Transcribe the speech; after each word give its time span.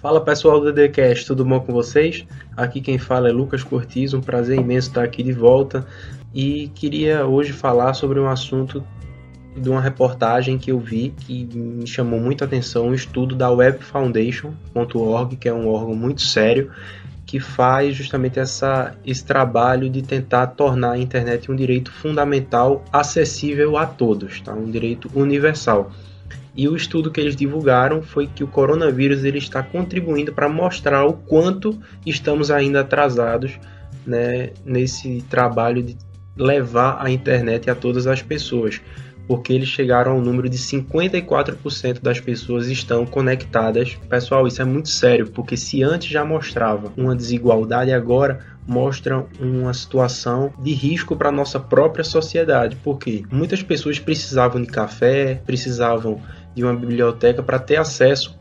Fala 0.00 0.18
pessoal 0.18 0.58
do 0.58 0.72
DDCast, 0.72 1.26
tudo 1.26 1.44
bom 1.44 1.60
com 1.60 1.74
vocês? 1.74 2.24
Aqui 2.56 2.80
quem 2.80 2.96
fala 2.96 3.28
é 3.28 3.32
Lucas 3.32 3.62
Cortiz, 3.62 4.14
um 4.14 4.20
prazer 4.22 4.58
imenso 4.58 4.88
estar 4.88 5.04
aqui 5.04 5.22
de 5.22 5.32
volta 5.32 5.86
e 6.34 6.68
queria 6.74 7.26
hoje 7.26 7.52
falar 7.52 7.92
sobre 7.92 8.18
um 8.18 8.26
assunto 8.26 8.82
de 9.54 9.68
uma 9.68 9.78
reportagem 9.78 10.56
que 10.56 10.72
eu 10.72 10.80
vi 10.80 11.10
que 11.10 11.44
me 11.54 11.86
chamou 11.86 12.18
muita 12.18 12.46
atenção, 12.46 12.86
um 12.86 12.94
estudo 12.94 13.36
da 13.36 13.50
webfoundation.org, 13.50 15.36
que 15.36 15.50
é 15.50 15.52
um 15.52 15.68
órgão 15.68 15.94
muito 15.94 16.22
sério 16.22 16.70
que 17.26 17.38
faz 17.38 17.94
justamente 17.94 18.40
essa, 18.40 18.94
esse 19.04 19.22
trabalho 19.22 19.90
de 19.90 20.00
tentar 20.00 20.46
tornar 20.46 20.92
a 20.92 20.98
internet 20.98 21.52
um 21.52 21.54
direito 21.54 21.92
fundamental 21.92 22.82
acessível 22.90 23.76
a 23.76 23.84
todos, 23.84 24.40
tá? 24.40 24.54
um 24.54 24.70
direito 24.70 25.10
universal. 25.14 25.92
E 26.56 26.68
o 26.68 26.76
estudo 26.76 27.10
que 27.10 27.20
eles 27.20 27.36
divulgaram 27.36 28.02
foi 28.02 28.26
que 28.26 28.44
o 28.44 28.48
coronavírus 28.48 29.24
ele 29.24 29.38
está 29.38 29.62
contribuindo 29.62 30.32
para 30.32 30.48
mostrar 30.48 31.04
o 31.04 31.12
quanto 31.12 31.78
estamos 32.04 32.50
ainda 32.50 32.80
atrasados 32.80 33.58
né, 34.06 34.50
nesse 34.64 35.22
trabalho 35.28 35.82
de 35.82 35.96
levar 36.36 36.98
a 37.04 37.10
internet 37.10 37.70
a 37.70 37.74
todas 37.74 38.06
as 38.06 38.22
pessoas 38.22 38.80
porque 39.30 39.52
eles 39.52 39.68
chegaram 39.68 40.10
ao 40.10 40.20
número 40.20 40.48
de 40.48 40.58
54% 40.58 42.02
das 42.02 42.18
pessoas 42.18 42.66
estão 42.66 43.06
conectadas. 43.06 43.96
Pessoal, 44.08 44.44
isso 44.44 44.60
é 44.60 44.64
muito 44.64 44.88
sério, 44.88 45.30
porque 45.30 45.56
se 45.56 45.84
antes 45.84 46.08
já 46.08 46.24
mostrava 46.24 46.92
uma 46.96 47.14
desigualdade, 47.14 47.92
agora 47.92 48.40
mostra 48.66 49.24
uma 49.38 49.72
situação 49.72 50.52
de 50.60 50.72
risco 50.72 51.14
para 51.14 51.30
nossa 51.30 51.60
própria 51.60 52.02
sociedade, 52.02 52.76
porque 52.82 53.22
muitas 53.30 53.62
pessoas 53.62 54.00
precisavam 54.00 54.60
de 54.60 54.66
café, 54.66 55.40
precisavam 55.46 56.20
de 56.52 56.64
uma 56.64 56.74
biblioteca 56.74 57.40
para 57.40 57.60
ter 57.60 57.76
acesso 57.76 58.36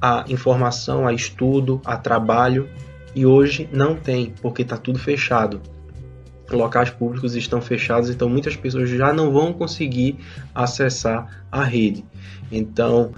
a 0.00 0.24
informação, 0.28 1.06
a 1.06 1.12
estudo, 1.12 1.80
a 1.84 1.96
trabalho, 1.96 2.68
e 3.14 3.24
hoje 3.24 3.68
não 3.72 3.94
tem, 3.94 4.34
porque 4.42 4.62
está 4.62 4.76
tudo 4.76 4.98
fechado 4.98 5.60
locais 6.50 6.90
públicos 6.90 7.34
estão 7.34 7.60
fechados, 7.60 8.10
então 8.10 8.28
muitas 8.28 8.56
pessoas 8.56 8.88
já 8.90 9.12
não 9.12 9.32
vão 9.32 9.52
conseguir 9.52 10.16
acessar 10.54 11.44
a 11.50 11.62
rede. 11.64 12.04
Então 12.50 13.12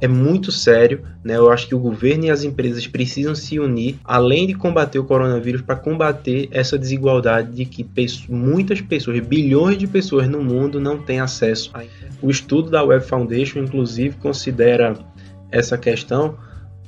é 0.00 0.06
muito 0.06 0.52
sério, 0.52 1.02
né? 1.24 1.36
Eu 1.36 1.50
acho 1.50 1.66
que 1.66 1.74
o 1.74 1.78
governo 1.78 2.26
e 2.26 2.30
as 2.30 2.44
empresas 2.44 2.86
precisam 2.86 3.34
se 3.34 3.58
unir, 3.58 3.98
além 4.04 4.46
de 4.46 4.54
combater 4.54 4.98
o 4.98 5.04
coronavírus, 5.04 5.60
para 5.60 5.74
combater 5.74 6.48
essa 6.52 6.78
desigualdade 6.78 7.52
de 7.52 7.64
que 7.64 7.84
muitas 8.28 8.80
pessoas, 8.80 9.18
bilhões 9.20 9.76
de 9.76 9.88
pessoas 9.88 10.28
no 10.28 10.42
mundo 10.42 10.80
não 10.80 10.98
têm 10.98 11.18
acesso. 11.18 11.72
O 12.22 12.30
estudo 12.30 12.70
da 12.70 12.82
Web 12.82 13.04
Foundation, 13.04 13.60
inclusive, 13.60 14.16
considera 14.16 14.96
essa 15.50 15.76
questão 15.76 16.36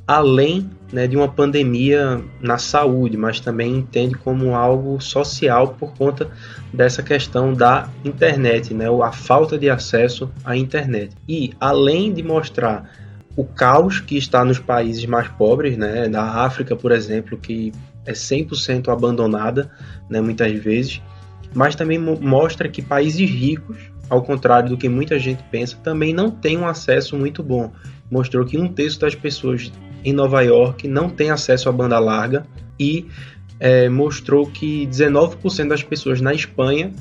além 0.06 0.70
né, 0.92 1.06
de 1.06 1.16
uma 1.16 1.28
pandemia 1.28 2.20
na 2.40 2.58
saúde, 2.58 3.16
mas 3.16 3.40
também 3.40 3.76
entende 3.76 4.14
como 4.16 4.54
algo 4.54 5.00
social 5.00 5.68
por 5.68 5.94
conta 5.94 6.28
dessa 6.72 7.02
questão 7.02 7.52
da 7.52 7.88
internet, 8.04 8.74
né, 8.74 8.86
a 8.88 9.12
falta 9.12 9.58
de 9.58 9.70
acesso 9.70 10.30
à 10.44 10.56
internet. 10.56 11.14
E 11.28 11.52
além 11.60 12.12
de 12.12 12.22
mostrar 12.22 12.90
o 13.36 13.44
caos 13.44 14.00
que 14.00 14.16
está 14.16 14.44
nos 14.44 14.58
países 14.58 15.04
mais 15.06 15.28
pobres, 15.28 15.76
né, 15.76 16.08
da 16.08 16.22
África, 16.22 16.74
por 16.74 16.92
exemplo, 16.92 17.38
que 17.38 17.72
é 18.04 18.12
100% 18.12 18.88
abandonada, 18.88 19.70
né, 20.08 20.20
muitas 20.20 20.52
vezes, 20.58 21.00
mas 21.54 21.74
também 21.74 21.98
mostra 21.98 22.68
que 22.68 22.82
países 22.82 23.28
ricos, 23.28 23.89
ao 24.10 24.22
contrário 24.22 24.70
do 24.70 24.76
que 24.76 24.88
muita 24.88 25.18
gente 25.20 25.42
pensa, 25.52 25.76
também 25.76 26.12
não 26.12 26.30
têm 26.30 26.58
um 26.58 26.66
acesso 26.66 27.16
muito 27.16 27.44
bom. 27.44 27.72
Mostrou 28.10 28.44
que 28.44 28.58
um 28.58 28.66
terço 28.66 28.98
das 28.98 29.14
pessoas 29.14 29.72
em 30.04 30.12
Nova 30.12 30.42
York 30.42 30.88
não 30.88 31.08
tem 31.08 31.30
acesso 31.30 31.68
à 31.68 31.72
banda 31.72 31.98
larga 32.00 32.44
e 32.78 33.06
é, 33.60 33.88
mostrou 33.88 34.46
que 34.46 34.86
19% 34.88 35.68
das 35.68 35.84
pessoas 35.84 36.20
na 36.20 36.34
Espanha 36.34 36.92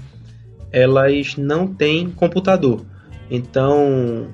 elas 0.72 1.36
não 1.36 1.66
têm 1.66 2.12
computador. 2.12 2.86
Então 3.32 4.28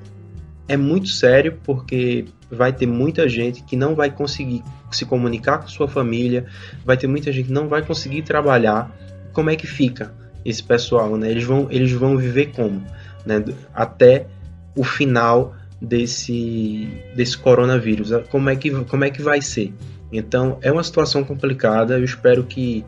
é 0.68 0.76
muito 0.76 1.08
sério 1.08 1.58
porque 1.64 2.26
vai 2.50 2.74
ter 2.74 2.86
muita 2.86 3.26
gente 3.26 3.62
que 3.62 3.74
não 3.74 3.94
vai 3.94 4.10
conseguir 4.10 4.62
se 4.90 5.06
comunicar 5.06 5.58
com 5.58 5.68
sua 5.68 5.88
família, 5.88 6.44
vai 6.84 6.96
ter 6.96 7.06
muita 7.06 7.32
gente 7.32 7.46
que 7.46 7.52
não 7.52 7.68
vai 7.68 7.80
conseguir 7.80 8.20
trabalhar. 8.20 8.94
Como 9.32 9.48
é 9.48 9.56
que 9.56 9.66
fica 9.66 10.12
esse 10.48 10.62
pessoal? 10.62 11.16
Né? 11.16 11.30
Eles, 11.30 11.44
vão, 11.44 11.66
eles 11.70 11.92
vão 11.92 12.16
viver 12.16 12.52
como? 12.52 12.82
Né? 13.24 13.44
Até 13.74 14.26
o 14.74 14.84
final 14.84 15.54
desse, 15.80 16.88
desse 17.14 17.36
coronavírus. 17.36 18.10
Como 18.30 18.48
é, 18.48 18.56
que, 18.56 18.70
como 18.84 19.04
é 19.04 19.10
que 19.10 19.20
vai 19.20 19.42
ser? 19.42 19.74
Então, 20.12 20.58
é 20.62 20.70
uma 20.70 20.84
situação 20.84 21.24
complicada. 21.24 21.98
Eu 21.98 22.04
espero 22.04 22.44
que, 22.44 22.84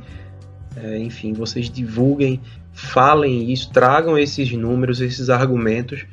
é, 0.77 0.99
enfim, 0.99 1.33
vocês 1.33 1.69
divulguem, 1.69 2.41
falem 2.73 3.53
isso, 3.53 3.71
tragam 3.73 4.17
esses 4.17 4.53
números, 4.53 5.01
esses 5.01 5.29
argumentos 5.29 6.07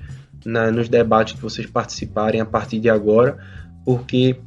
na, 0.44 0.72
nos 0.72 0.89
debates 0.89 1.34
que 1.34 1.41
vocês 1.41 1.67
participarem 1.67 2.41
a 2.41 2.45
partir 2.45 2.79
de 2.79 2.89
agora, 2.89 3.38
porque 3.84 4.38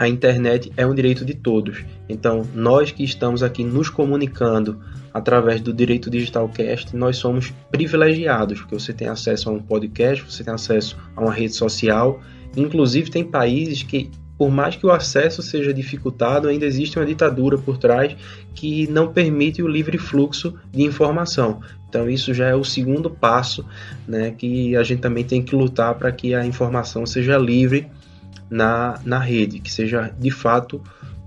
a 0.00 0.08
internet 0.08 0.72
é 0.78 0.86
um 0.86 0.94
direito 0.94 1.26
de 1.26 1.34
todos. 1.34 1.84
Então, 2.08 2.46
nós 2.54 2.90
que 2.90 3.04
estamos 3.04 3.42
aqui 3.42 3.62
nos 3.62 3.90
comunicando 3.90 4.80
através 5.12 5.60
do 5.60 5.74
Direito 5.74 6.08
Digital 6.08 6.48
Cast, 6.48 6.96
nós 6.96 7.18
somos 7.18 7.52
privilegiados, 7.70 8.60
porque 8.60 8.74
você 8.74 8.94
tem 8.94 9.08
acesso 9.08 9.50
a 9.50 9.52
um 9.52 9.60
podcast, 9.60 10.24
você 10.24 10.42
tem 10.42 10.54
acesso 10.54 10.96
a 11.14 11.20
uma 11.20 11.34
rede 11.34 11.54
social. 11.54 12.18
Inclusive, 12.56 13.10
tem 13.10 13.22
países 13.22 13.82
que, 13.82 14.10
por 14.38 14.50
mais 14.50 14.74
que 14.74 14.86
o 14.86 14.90
acesso 14.90 15.42
seja 15.42 15.70
dificultado, 15.74 16.48
ainda 16.48 16.64
existe 16.64 16.98
uma 16.98 17.04
ditadura 17.04 17.58
por 17.58 17.76
trás 17.76 18.16
que 18.54 18.86
não 18.90 19.12
permite 19.12 19.62
o 19.62 19.68
livre 19.68 19.98
fluxo 19.98 20.54
de 20.72 20.82
informação. 20.82 21.60
Então, 21.90 22.08
isso 22.08 22.32
já 22.32 22.46
é 22.46 22.54
o 22.54 22.64
segundo 22.64 23.10
passo 23.10 23.66
né, 24.08 24.30
que 24.30 24.74
a 24.76 24.82
gente 24.82 25.00
também 25.02 25.24
tem 25.24 25.42
que 25.42 25.54
lutar 25.54 25.94
para 25.96 26.10
que 26.10 26.34
a 26.34 26.46
informação 26.46 27.04
seja 27.04 27.36
livre 27.36 27.86
na, 28.50 29.00
na 29.04 29.18
rede, 29.18 29.60
que 29.60 29.72
seja 29.72 30.12
de 30.18 30.30
fato 30.30 30.82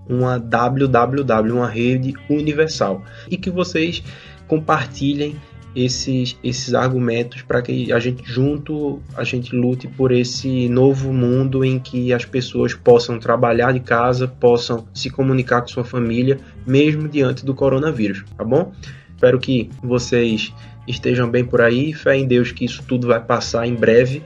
uma 0.07 0.37
www, 0.37 1.53
uma 1.53 1.69
rede 1.69 2.13
universal. 2.29 3.01
E 3.29 3.37
que 3.37 3.49
vocês 3.49 4.03
compartilhem 4.47 5.35
esses, 5.75 6.37
esses 6.43 6.73
argumentos 6.73 7.41
para 7.41 7.61
que 7.61 7.91
a 7.91 7.99
gente 7.99 8.23
junto 8.23 9.01
a 9.15 9.23
gente 9.23 9.55
lute 9.55 9.87
por 9.87 10.11
esse 10.11 10.69
novo 10.69 11.11
mundo 11.11 11.65
em 11.65 11.79
que 11.79 12.13
as 12.13 12.25
pessoas 12.25 12.73
possam 12.73 13.17
trabalhar 13.17 13.71
de 13.71 13.79
casa, 13.79 14.27
possam 14.27 14.85
se 14.93 15.09
comunicar 15.09 15.61
com 15.61 15.67
sua 15.67 15.83
família, 15.83 16.37
mesmo 16.65 17.07
diante 17.07 17.43
do 17.43 17.55
coronavírus, 17.55 18.23
tá 18.37 18.43
bom? 18.43 18.71
Espero 19.15 19.39
que 19.39 19.69
vocês 19.81 20.53
estejam 20.87 21.29
bem 21.29 21.45
por 21.45 21.61
aí, 21.61 21.93
fé 21.93 22.17
em 22.17 22.27
Deus 22.27 22.51
que 22.51 22.65
isso 22.65 22.83
tudo 22.87 23.07
vai 23.07 23.19
passar 23.19 23.65
em 23.65 23.73
breve, 23.73 24.21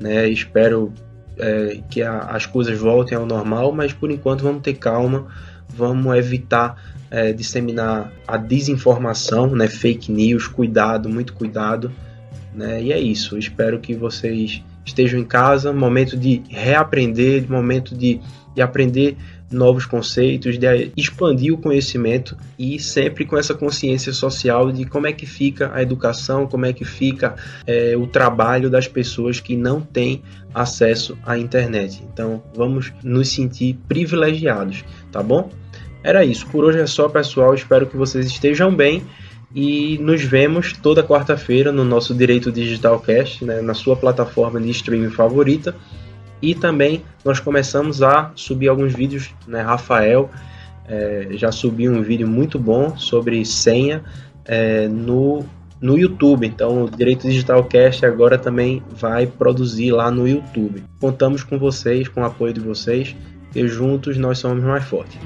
né? 0.00 0.28
Espero 0.28 0.92
é, 1.38 1.80
que 1.90 2.02
a, 2.02 2.18
as 2.18 2.46
coisas 2.46 2.78
voltem 2.78 3.16
ao 3.16 3.26
normal, 3.26 3.72
mas 3.72 3.92
por 3.92 4.10
enquanto 4.10 4.42
vamos 4.42 4.62
ter 4.62 4.74
calma, 4.74 5.26
vamos 5.68 6.14
evitar 6.16 6.76
é, 7.10 7.32
disseminar 7.32 8.12
a 8.26 8.36
desinformação, 8.36 9.48
né, 9.54 9.68
fake 9.68 10.10
news, 10.10 10.46
cuidado, 10.46 11.08
muito 11.08 11.34
cuidado, 11.34 11.92
né, 12.54 12.82
e 12.82 12.92
é 12.92 12.98
isso. 12.98 13.38
Espero 13.38 13.78
que 13.80 13.94
vocês 13.94 14.62
estejam 14.84 15.20
em 15.20 15.24
casa, 15.24 15.72
momento 15.72 16.16
de 16.16 16.42
reaprender, 16.48 17.48
momento 17.50 17.96
de, 17.96 18.20
de 18.54 18.62
aprender 18.62 19.16
novos 19.52 19.86
conceitos, 19.86 20.58
de 20.58 20.92
expandir 20.96 21.52
o 21.52 21.58
conhecimento 21.58 22.36
e 22.58 22.78
sempre 22.78 23.24
com 23.24 23.36
essa 23.36 23.54
consciência 23.54 24.12
social 24.12 24.72
de 24.72 24.84
como 24.84 25.06
é 25.06 25.12
que 25.12 25.26
fica 25.26 25.70
a 25.74 25.82
educação, 25.82 26.46
como 26.46 26.66
é 26.66 26.72
que 26.72 26.84
fica 26.84 27.34
é, 27.66 27.96
o 27.96 28.06
trabalho 28.06 28.70
das 28.70 28.88
pessoas 28.88 29.40
que 29.40 29.56
não 29.56 29.80
têm 29.80 30.22
acesso 30.54 31.16
à 31.24 31.38
internet. 31.38 32.02
Então 32.12 32.42
vamos 32.54 32.92
nos 33.02 33.28
sentir 33.28 33.78
privilegiados, 33.88 34.84
tá 35.10 35.22
bom? 35.22 35.50
Era 36.02 36.24
isso. 36.24 36.46
Por 36.48 36.64
hoje 36.64 36.80
é 36.80 36.86
só, 36.86 37.08
pessoal. 37.08 37.54
Espero 37.54 37.86
que 37.86 37.96
vocês 37.96 38.26
estejam 38.26 38.74
bem 38.74 39.02
e 39.54 39.98
nos 39.98 40.22
vemos 40.22 40.72
toda 40.72 41.02
quarta-feira 41.02 41.70
no 41.70 41.84
nosso 41.84 42.14
Direito 42.14 42.50
Digital 42.50 42.98
Cast, 43.00 43.44
né, 43.44 43.60
na 43.60 43.74
sua 43.74 43.94
plataforma 43.94 44.60
de 44.60 44.70
streaming 44.70 45.10
favorita. 45.10 45.74
E 46.42 46.54
também 46.54 47.04
nós 47.24 47.38
começamos 47.38 48.02
a 48.02 48.32
subir 48.34 48.68
alguns 48.68 48.92
vídeos, 48.92 49.32
né? 49.46 49.62
Rafael 49.62 50.28
é, 50.88 51.28
já 51.32 51.52
subiu 51.52 51.92
um 51.92 52.02
vídeo 52.02 52.26
muito 52.26 52.58
bom 52.58 52.96
sobre 52.98 53.44
senha 53.44 54.02
é, 54.44 54.88
no, 54.88 55.44
no 55.80 55.96
YouTube. 55.96 56.46
Então 56.46 56.84
o 56.84 56.90
Direito 56.90 57.28
Digital 57.28 57.62
Cast 57.64 58.04
agora 58.04 58.36
também 58.36 58.82
vai 58.90 59.26
produzir 59.26 59.92
lá 59.92 60.10
no 60.10 60.26
YouTube. 60.26 60.82
Contamos 61.00 61.44
com 61.44 61.58
vocês, 61.58 62.08
com 62.08 62.22
o 62.22 62.24
apoio 62.24 62.52
de 62.52 62.60
vocês, 62.60 63.14
e 63.54 63.66
juntos 63.68 64.18
nós 64.18 64.38
somos 64.38 64.64
mais 64.64 64.84
fortes. 64.84 65.18